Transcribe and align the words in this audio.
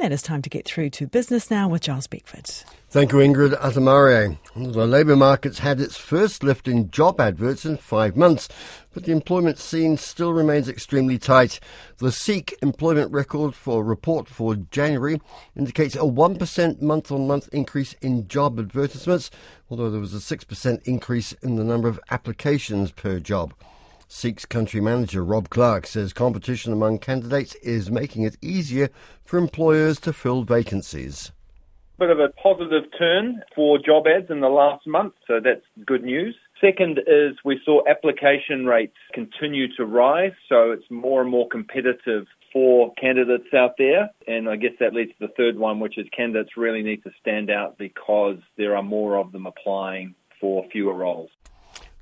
Then 0.00 0.12
it's 0.12 0.22
time 0.22 0.40
to 0.40 0.48
get 0.48 0.64
through 0.64 0.88
to 0.90 1.06
business 1.06 1.50
now 1.50 1.68
with 1.68 1.82
Giles 1.82 2.06
Beckford. 2.06 2.46
Thank 2.88 3.12
you, 3.12 3.18
Ingrid 3.18 3.52
Atamare. 3.60 4.38
The 4.56 4.86
labour 4.86 5.14
market's 5.14 5.58
had 5.58 5.78
its 5.78 5.98
first 5.98 6.42
lift 6.42 6.66
in 6.66 6.90
job 6.90 7.20
adverts 7.20 7.66
in 7.66 7.76
five 7.76 8.16
months, 8.16 8.48
but 8.94 9.04
the 9.04 9.12
employment 9.12 9.58
scene 9.58 9.98
still 9.98 10.32
remains 10.32 10.70
extremely 10.70 11.18
tight. 11.18 11.60
The 11.98 12.10
SEEK 12.10 12.56
employment 12.62 13.12
record 13.12 13.54
for 13.54 13.84
report 13.84 14.26
for 14.26 14.54
January 14.56 15.20
indicates 15.54 15.96
a 15.96 15.98
1% 15.98 16.80
month 16.80 17.12
on 17.12 17.26
month 17.26 17.50
increase 17.52 17.92
in 18.00 18.26
job 18.26 18.58
advertisements, 18.58 19.30
although 19.68 19.90
there 19.90 20.00
was 20.00 20.14
a 20.14 20.36
6% 20.36 20.82
increase 20.84 21.32
in 21.42 21.56
the 21.56 21.64
number 21.64 21.88
of 21.88 22.00
applications 22.10 22.90
per 22.90 23.20
job. 23.20 23.52
SEEK's 24.12 24.44
country 24.44 24.80
manager 24.80 25.24
Rob 25.24 25.50
Clark 25.50 25.86
says 25.86 26.12
competition 26.12 26.72
among 26.72 26.98
candidates 26.98 27.54
is 27.62 27.92
making 27.92 28.24
it 28.24 28.36
easier 28.42 28.90
for 29.24 29.38
employers 29.38 30.00
to 30.00 30.12
fill 30.12 30.42
vacancies. 30.42 31.30
Bit 31.96 32.10
of 32.10 32.18
a 32.18 32.30
positive 32.30 32.90
turn 32.98 33.40
for 33.54 33.78
job 33.78 34.06
ads 34.08 34.28
in 34.28 34.40
the 34.40 34.48
last 34.48 34.84
month, 34.84 35.14
so 35.28 35.38
that's 35.38 35.64
good 35.86 36.02
news. 36.02 36.34
Second 36.60 36.98
is 37.06 37.36
we 37.44 37.60
saw 37.64 37.82
application 37.88 38.66
rates 38.66 38.96
continue 39.14 39.72
to 39.76 39.86
rise, 39.86 40.32
so 40.48 40.72
it's 40.72 40.90
more 40.90 41.20
and 41.22 41.30
more 41.30 41.48
competitive 41.48 42.26
for 42.52 42.92
candidates 42.94 43.54
out 43.54 43.76
there. 43.78 44.10
And 44.26 44.48
I 44.48 44.56
guess 44.56 44.72
that 44.80 44.92
leads 44.92 45.12
to 45.20 45.28
the 45.28 45.34
third 45.36 45.56
one, 45.56 45.78
which 45.78 45.98
is 45.98 46.06
candidates 46.14 46.56
really 46.56 46.82
need 46.82 47.04
to 47.04 47.12
stand 47.20 47.48
out 47.48 47.78
because 47.78 48.38
there 48.58 48.76
are 48.76 48.82
more 48.82 49.18
of 49.18 49.30
them 49.30 49.46
applying 49.46 50.16
for 50.40 50.64
fewer 50.72 50.94
roles. 50.94 51.30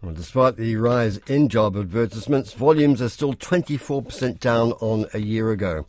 Well, 0.00 0.14
despite 0.14 0.54
the 0.54 0.76
rise 0.76 1.16
in 1.26 1.48
job 1.48 1.76
advertisements, 1.76 2.52
volumes 2.52 3.02
are 3.02 3.08
still 3.08 3.34
24% 3.34 4.38
down 4.38 4.70
on 4.74 5.06
a 5.12 5.18
year 5.18 5.50
ago. 5.50 5.86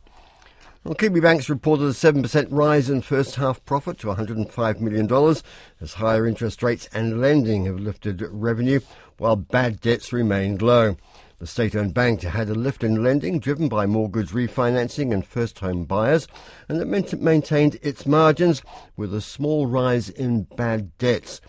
Well, 0.83 0.95
Kiwibanks 0.95 1.47
reported 1.47 1.83
a 1.83 1.89
7% 1.89 2.47
rise 2.49 2.89
in 2.89 3.01
first 3.01 3.35
half 3.35 3.63
profit 3.65 3.99
to 3.99 4.07
$105 4.07 4.79
million 4.79 5.35
as 5.79 5.93
higher 5.93 6.25
interest 6.25 6.63
rates 6.63 6.89
and 6.91 7.21
lending 7.21 7.65
have 7.65 7.79
lifted 7.79 8.23
revenue 8.31 8.79
while 9.19 9.35
bad 9.35 9.79
debts 9.79 10.11
remained 10.11 10.63
low. 10.63 10.97
The 11.37 11.45
state 11.45 11.75
owned 11.75 11.93
bank 11.93 12.23
had 12.23 12.49
a 12.49 12.55
lift 12.55 12.83
in 12.83 13.03
lending 13.03 13.37
driven 13.39 13.69
by 13.69 13.85
mortgage 13.85 14.31
refinancing 14.31 15.13
and 15.13 15.23
first 15.23 15.59
home 15.59 15.85
buyers, 15.85 16.27
and 16.67 16.81
it 16.81 17.21
maintained 17.21 17.77
its 17.83 18.07
margins 18.07 18.63
with 18.97 19.13
a 19.13 19.21
small 19.21 19.67
rise 19.67 20.09
in 20.09 20.47
bad 20.55 20.97
debts. 20.97 21.41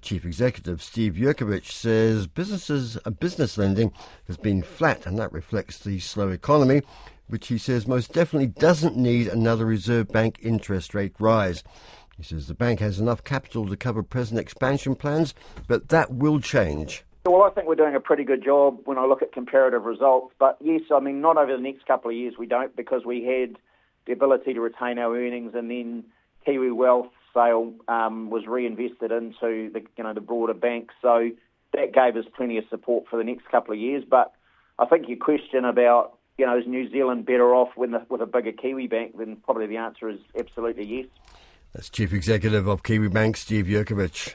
Chief 0.00 0.24
Executive 0.24 0.80
Steve 0.82 1.14
Jurkovich 1.14 1.72
says 1.72 2.26
businesses, 2.26 2.96
uh, 3.04 3.10
business 3.10 3.58
lending 3.58 3.92
has 4.28 4.36
been 4.36 4.62
flat, 4.62 5.04
and 5.04 5.18
that 5.18 5.32
reflects 5.32 5.78
the 5.78 5.98
slow 5.98 6.28
economy, 6.28 6.82
which 7.26 7.48
he 7.48 7.58
says 7.58 7.86
most 7.86 8.12
definitely 8.12 8.46
doesn't 8.46 8.96
need 8.96 9.26
another 9.26 9.66
Reserve 9.66 10.08
Bank 10.08 10.38
interest 10.42 10.94
rate 10.94 11.14
rise. 11.18 11.64
He 12.16 12.22
says 12.22 12.46
the 12.46 12.54
bank 12.54 12.80
has 12.80 13.00
enough 13.00 13.24
capital 13.24 13.66
to 13.66 13.76
cover 13.76 14.02
present 14.02 14.38
expansion 14.38 14.94
plans, 14.94 15.34
but 15.66 15.88
that 15.88 16.12
will 16.12 16.38
change. 16.38 17.04
Well, 17.26 17.42
I 17.42 17.50
think 17.50 17.66
we're 17.66 17.74
doing 17.74 17.94
a 17.94 18.00
pretty 18.00 18.24
good 18.24 18.44
job 18.44 18.78
when 18.84 18.96
I 18.96 19.06
look 19.06 19.22
at 19.22 19.32
comparative 19.32 19.84
results. 19.84 20.34
But 20.38 20.56
yes, 20.60 20.82
I 20.94 21.00
mean, 21.00 21.20
not 21.20 21.36
over 21.36 21.54
the 21.54 21.62
next 21.62 21.86
couple 21.86 22.10
of 22.10 22.16
years, 22.16 22.34
we 22.38 22.46
don't, 22.46 22.74
because 22.76 23.04
we 23.04 23.24
had 23.24 23.56
the 24.06 24.12
ability 24.12 24.54
to 24.54 24.60
retain 24.60 24.98
our 24.98 25.14
earnings 25.16 25.52
and 25.54 25.70
then 25.70 26.04
Kiwi 26.44 26.70
Wealth 26.70 27.08
sale 27.34 27.72
um, 27.88 28.30
was 28.30 28.46
reinvested 28.46 29.12
into 29.12 29.70
the 29.72 29.82
you 29.96 30.04
know 30.04 30.14
the 30.14 30.20
broader 30.20 30.54
bank. 30.54 30.90
So 31.02 31.30
that 31.72 31.92
gave 31.92 32.16
us 32.16 32.28
plenty 32.36 32.58
of 32.58 32.64
support 32.70 33.04
for 33.08 33.16
the 33.16 33.24
next 33.24 33.48
couple 33.50 33.72
of 33.72 33.80
years. 33.80 34.04
But 34.08 34.32
I 34.78 34.86
think 34.86 35.08
your 35.08 35.18
question 35.18 35.64
about 35.64 36.18
you 36.38 36.46
know 36.46 36.58
is 36.58 36.66
New 36.66 36.90
Zealand 36.90 37.26
better 37.26 37.54
off 37.54 37.70
with 37.76 37.92
a, 37.94 38.04
with 38.08 38.20
a 38.20 38.26
bigger 38.26 38.52
Kiwi 38.52 38.86
bank? 38.86 39.16
Then 39.18 39.36
probably 39.44 39.66
the 39.66 39.76
answer 39.76 40.08
is 40.08 40.18
absolutely 40.38 40.84
yes. 40.84 41.06
That's 41.72 41.88
Chief 41.88 42.12
Executive 42.12 42.66
of 42.66 42.82
Kiwi 42.82 43.08
Bank, 43.08 43.36
Steve 43.36 43.66
Jurkovich. 43.66 44.34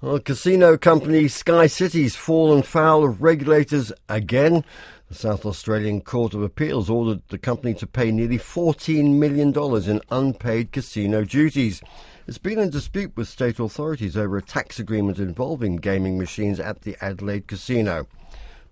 Well, 0.00 0.20
casino 0.20 0.76
company 0.76 1.26
Sky 1.26 1.66
City's 1.66 2.14
fallen 2.14 2.62
foul 2.62 3.02
of 3.02 3.20
regulators 3.20 3.90
again. 4.08 4.64
The 5.08 5.14
South 5.14 5.46
Australian 5.46 6.02
Court 6.02 6.34
of 6.34 6.42
Appeals 6.42 6.90
ordered 6.90 7.22
the 7.30 7.38
company 7.38 7.74
to 7.74 7.86
pay 7.86 8.12
nearly 8.12 8.38
$14 8.38 9.14
million 9.14 9.52
in 9.90 10.00
unpaid 10.10 10.70
casino 10.70 11.24
duties. 11.24 11.82
It's 12.28 12.36
been 12.36 12.58
in 12.58 12.68
dispute 12.68 13.16
with 13.16 13.26
state 13.26 13.58
authorities 13.58 14.14
over 14.14 14.36
a 14.36 14.42
tax 14.42 14.78
agreement 14.78 15.18
involving 15.18 15.76
gaming 15.76 16.18
machines 16.18 16.60
at 16.60 16.82
the 16.82 16.94
Adelaide 17.00 17.46
Casino. 17.46 18.06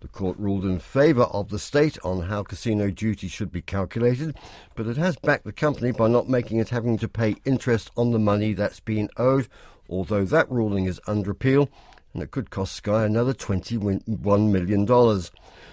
The 0.01 0.09
court 0.09 0.37
ruled 0.39 0.67
in 0.67 0.79
favour 0.79 1.23
of 1.23 1.49
the 1.49 1.59
state 1.59 1.97
on 2.05 2.25
how 2.25 2.43
casino 2.43 2.91
duty 2.91 3.29
should 3.29 3.51
be 3.51 3.63
calculated, 3.63 4.37
but 4.75 4.87
it 4.87 4.99
has 4.99 5.17
backed 5.17 5.45
the 5.45 5.55
company 5.55 5.91
by 5.91 6.07
not 6.07 6.29
making 6.29 6.59
it 6.59 6.69
having 6.69 6.99
to 6.99 7.09
pay 7.09 7.37
interest 7.47 7.91
on 7.97 8.11
the 8.11 8.19
money 8.19 8.53
that's 8.53 8.81
been 8.81 9.09
owed, 9.17 9.49
although 9.89 10.27
that 10.27 10.53
ruling 10.53 10.85
is 10.85 11.01
under 11.07 11.31
appeal 11.31 11.71
and 12.17 12.23
it 12.23 12.31
could 12.31 12.49
cost 12.49 12.75
Sky 12.75 13.05
another 13.05 13.35
$21 13.35 14.51
million. 14.51 15.23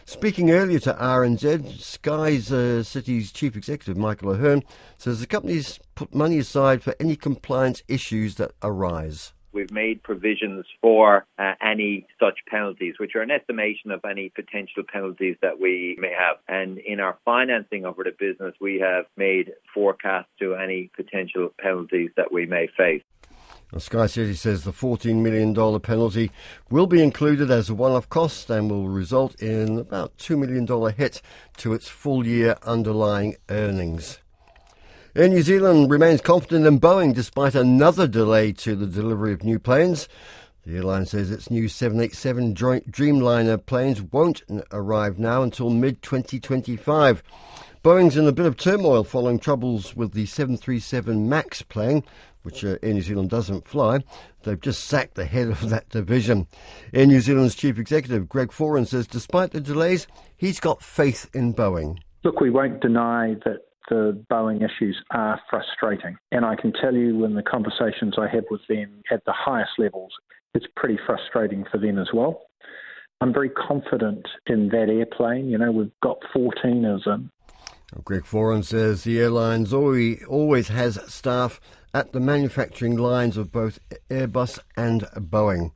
Speaking 0.04 0.52
earlier 0.52 0.80
to 0.80 0.94
RNZ, 0.94 1.80
Sky's 1.80 2.52
uh, 2.52 2.84
City's 2.84 3.32
chief 3.32 3.56
executive, 3.56 3.96
Michael 3.96 4.32
Ahearn, 4.32 4.62
says 4.98 5.22
the 5.22 5.26
company's 5.26 5.80
put 5.96 6.14
money 6.14 6.38
aside 6.40 6.84
for 6.84 6.96
any 7.00 7.16
compliance 7.16 7.82
issues 7.88 8.36
that 8.36 8.52
arise. 8.62 9.32
We've 9.54 9.72
made 9.72 10.04
provisions 10.04 10.66
for 10.82 11.26
uh, 11.40 11.54
any 11.62 12.08
such 12.20 12.40
penalties, 12.50 12.96
which 12.98 13.16
are 13.16 13.22
an 13.22 13.32
estimation 13.32 13.92
of 13.92 14.02
any 14.04 14.28
potential 14.28 14.84
penalties 14.92 15.38
that 15.42 15.62
we 15.62 15.96
may 15.98 16.12
have. 16.12 16.38
And 16.50 16.78
in 16.80 17.00
our 17.00 17.18
financing 17.24 17.86
of 17.86 17.96
the 17.96 18.12
business, 18.20 18.54
we 18.60 18.82
have 18.82 19.06
made 19.16 19.54
forecasts 19.74 20.32
to 20.40 20.56
any 20.56 20.92
potential 20.94 21.54
penalties 21.58 22.10
that 22.18 22.34
we 22.34 22.46
may 22.48 22.68
face. 22.76 23.04
Sky 23.80 24.06
City 24.06 24.34
says 24.34 24.64
the 24.64 24.72
$14 24.72 25.16
million 25.16 25.54
penalty 25.80 26.32
will 26.70 26.88
be 26.88 27.02
included 27.02 27.50
as 27.50 27.70
a 27.70 27.74
one 27.74 27.92
off 27.92 28.08
cost 28.10 28.50
and 28.50 28.70
will 28.70 28.88
result 28.88 29.42
in 29.42 29.80
about 29.80 30.18
$2 30.18 30.38
million 30.38 30.94
hit 30.96 31.22
to 31.58 31.74
its 31.74 31.88
full 31.88 32.28
year 32.28 32.56
underlying 32.64 33.36
earnings. 33.50 34.20
Air 35.16 35.30
New 35.30 35.44
Zealand 35.44 35.92
remains 35.92 36.22
confident 36.22 36.66
in 36.66 36.80
Boeing 36.80 37.14
despite 37.14 37.56
another 37.56 38.08
delay 38.08 38.52
to 38.54 38.76
the 38.76 38.88
delivery 38.88 39.32
of 39.32 39.44
new 39.44 39.60
planes. 39.60 40.08
The 40.66 40.78
airline 40.78 41.06
says 41.06 41.30
its 41.30 41.52
new 41.52 41.68
787 41.68 42.56
Dreamliner 42.56 43.66
planes 43.66 44.02
won't 44.02 44.44
arrive 44.72 45.20
now 45.20 45.44
until 45.44 45.70
mid 45.70 46.02
2025. 46.02 47.22
Boeing's 47.84 48.16
in 48.16 48.26
a 48.26 48.32
bit 48.32 48.46
of 48.46 48.56
turmoil 48.56 49.04
following 49.04 49.40
troubles 49.40 49.94
with 49.94 50.14
the 50.14 50.26
737 50.26 51.28
MAX 51.28 51.62
plane, 51.64 52.02
which 52.44 52.64
uh, 52.64 52.78
Air 52.84 52.94
New 52.94 53.02
Zealand 53.02 53.30
doesn't 53.30 53.68
fly. 53.68 54.04
They've 54.44 54.60
just 54.60 54.86
sacked 54.86 55.16
the 55.16 55.26
head 55.26 55.48
of 55.48 55.70
that 55.70 55.90
division. 55.90 56.48
Air 56.94 57.08
New 57.08 57.20
Zealand's 57.20 57.56
chief 57.56 57.80
executive, 57.80 58.30
Greg 58.30 58.50
Foran, 58.50 58.88
says 58.88 59.08
despite 59.08 59.52
the 59.52 59.62
delays, 59.62 60.08
he's 60.36 60.60
got 60.60 60.84
faith 60.84 61.30
in 61.34 61.54
Boeing. 61.54 61.98
Look, 62.24 62.40
we 62.40 62.50
won't 62.50 62.82
deny 62.82 63.36
that 63.46 63.60
the 63.90 64.24
Boeing 64.32 64.58
issues 64.58 65.02
are 65.12 65.40
frustrating. 65.50 66.18
And 66.32 66.46
I 66.46 66.56
can 66.56 66.72
tell 66.74 66.94
you 66.94 67.26
in 67.26 67.36
the 67.36 67.44
conversations 67.44 68.16
I 68.18 68.28
have 68.34 68.46
with 68.50 68.62
them 68.70 69.02
at 69.12 69.26
the 69.26 69.34
highest 69.36 69.72
levels, 69.78 70.12
it's 70.54 70.66
pretty 70.76 71.00
frustrating 71.06 71.66
for 71.72 71.78
them 71.78 72.00
as 72.00 72.08
well. 72.14 72.44
I'm 73.22 73.34
very 73.34 73.50
confident 73.50 74.28
in 74.48 74.70
that 74.70 74.90
airplane. 74.90 75.48
You 75.50 75.58
know, 75.58 75.72
we've 75.72 75.92
got 76.02 76.18
14 76.34 76.86
of 76.86 77.04
them. 77.04 77.30
Greg 78.04 78.24
Foran 78.24 78.66
says 78.66 79.04
the 79.04 79.20
airlines 79.20 79.72
always 79.72 80.68
has 80.70 81.00
staff 81.14 81.62
at 81.94 82.12
the 82.12 82.20
manufacturing 82.20 82.98
lines 82.98 83.38
of 83.38 83.52
both 83.52 83.80
Airbus 84.10 84.60
and 84.76 85.04
Boeing. 85.16 85.72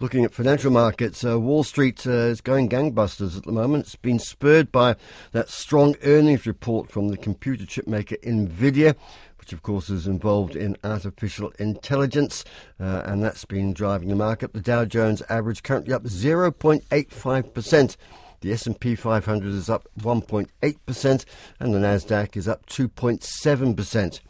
Looking 0.00 0.24
at 0.24 0.32
financial 0.32 0.70
markets, 0.70 1.24
uh, 1.24 1.40
Wall 1.40 1.64
Street 1.64 2.06
uh, 2.06 2.10
is 2.10 2.40
going 2.40 2.68
gangbusters 2.68 3.36
at 3.36 3.42
the 3.42 3.50
moment. 3.50 3.86
It's 3.86 3.96
been 3.96 4.20
spurred 4.20 4.70
by 4.70 4.94
that 5.32 5.48
strong 5.48 5.96
earnings 6.04 6.46
report 6.46 6.92
from 6.92 7.08
the 7.08 7.16
computer 7.16 7.66
chip 7.66 7.88
maker 7.88 8.14
Nvidia, 8.22 8.94
which 9.38 9.52
of 9.52 9.64
course 9.64 9.90
is 9.90 10.06
involved 10.06 10.54
in 10.54 10.76
artificial 10.84 11.50
intelligence, 11.58 12.44
uh, 12.78 13.02
and 13.06 13.24
that's 13.24 13.44
been 13.44 13.72
driving 13.72 14.08
the 14.08 14.14
market. 14.14 14.52
The 14.52 14.60
Dow 14.60 14.84
Jones 14.84 15.20
average 15.28 15.64
currently 15.64 15.92
up 15.92 16.04
0.85 16.04 17.52
percent. 17.52 17.96
The 18.40 18.52
S&P 18.52 18.94
500 18.94 19.52
is 19.52 19.68
up 19.68 19.88
1.8% 19.98 21.24
and 21.58 21.74
the 21.74 21.78
Nasdaq 21.80 22.36
is 22.36 22.46
up 22.46 22.66
2.7%. 22.66 24.20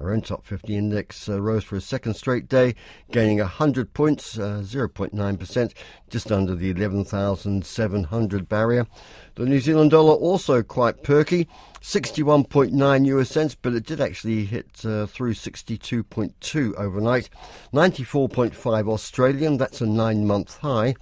Our 0.00 0.12
own 0.12 0.22
top 0.22 0.46
50 0.46 0.74
index 0.74 1.28
uh, 1.28 1.42
rose 1.42 1.62
for 1.62 1.76
a 1.76 1.80
second 1.80 2.14
straight 2.14 2.48
day, 2.48 2.74
gaining 3.12 3.38
100 3.38 3.92
points, 3.92 4.38
uh, 4.38 4.62
0.9%, 4.64 5.72
just 6.08 6.32
under 6.32 6.54
the 6.54 6.70
11,700 6.70 8.48
barrier. 8.48 8.86
The 9.34 9.44
New 9.44 9.60
Zealand 9.60 9.90
dollar 9.90 10.14
also 10.14 10.62
quite 10.62 11.02
perky, 11.02 11.48
61.9 11.82 13.06
US 13.06 13.28
cents, 13.28 13.54
but 13.54 13.74
it 13.74 13.84
did 13.84 14.00
actually 14.00 14.46
hit 14.46 14.84
uh, 14.86 15.06
through 15.06 15.34
62.2 15.34 16.74
overnight. 16.76 17.28
94.5 17.74 18.88
Australian, 18.88 19.58
that's 19.58 19.82
a 19.82 19.86
nine 19.86 20.26
month 20.26 20.58
high. 20.58 20.94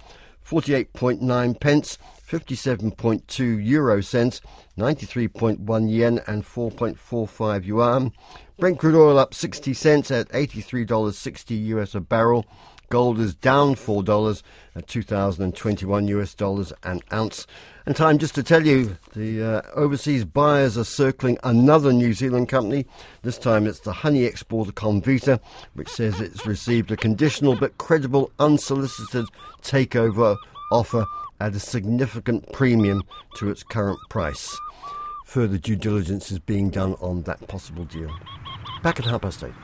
48.9 0.45 1.59
pence 1.59 1.97
57.2 2.29 3.65
euro 3.65 4.01
cents, 4.01 4.39
93.1 4.77 5.91
yen 5.91 6.21
and 6.27 6.45
4.45 6.45 7.65
yuan. 7.65 8.11
Brent 8.59 8.77
crude 8.77 8.95
oil 8.95 9.17
up 9.17 9.33
60 9.33 9.73
cents 9.73 10.11
at 10.11 10.29
$83.60 10.29 11.65
US 11.65 11.95
a 11.95 11.99
barrel. 11.99 12.45
Gold 12.89 13.19
is 13.19 13.33
down 13.33 13.73
$4 13.75 14.43
at 14.75 14.87
2021 14.87 16.07
US 16.07 16.35
dollars 16.35 16.71
an 16.83 17.01
ounce. 17.11 17.47
And 17.85 17.95
time 17.95 18.19
just 18.19 18.35
to 18.35 18.43
tell 18.43 18.65
you 18.65 18.97
the 19.15 19.43
uh, 19.43 19.61
overseas 19.73 20.23
buyers 20.23 20.77
are 20.77 20.83
circling 20.83 21.39
another 21.43 21.91
New 21.91 22.13
Zealand 22.13 22.49
company. 22.49 22.85
This 23.23 23.39
time 23.39 23.65
it's 23.65 23.79
the 23.79 23.93
honey 23.93 24.25
exporter 24.25 24.71
Comvita, 24.71 25.39
which 25.73 25.89
says 25.89 26.21
it's 26.21 26.45
received 26.45 26.91
a 26.91 26.97
conditional 26.97 27.55
but 27.55 27.79
credible 27.79 28.31
unsolicited 28.37 29.25
takeover 29.63 30.37
offer 30.71 31.05
at 31.39 31.55
a 31.55 31.59
significant 31.59 32.51
premium 32.53 33.03
to 33.37 33.49
its 33.49 33.63
current 33.63 33.99
price. 34.09 34.57
Further 35.25 35.57
due 35.57 35.75
diligence 35.75 36.31
is 36.31 36.39
being 36.39 36.69
done 36.69 36.95
on 37.01 37.23
that 37.23 37.47
possible 37.47 37.85
deal. 37.85 38.09
Back 38.81 38.99
at 38.99 39.05
half 39.05 39.21
past 39.21 39.43
eight. 39.43 39.53